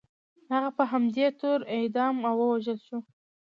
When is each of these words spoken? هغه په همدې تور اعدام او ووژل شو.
هغه 0.53 0.69
په 0.77 0.83
همدې 0.91 1.25
تور 1.39 1.59
اعدام 1.75 2.15
او 2.29 2.35
ووژل 2.41 2.79
شو. 2.87 2.97